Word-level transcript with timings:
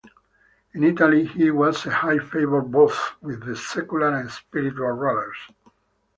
In 0.73 0.83
Italy 0.83 1.25
he 1.27 1.51
was 1.51 1.85
in 1.85 1.91
high 1.91 2.17
favour 2.17 2.61
both 2.61 3.21
with 3.21 3.45
the 3.45 3.55
secular 3.55 4.09
and 4.15 4.31
spiritual 4.31 4.87
rulers. 4.87 5.37